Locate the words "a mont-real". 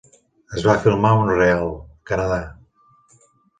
1.11-1.71